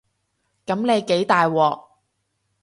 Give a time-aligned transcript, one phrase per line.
[0.65, 1.83] 噉你幾大鑊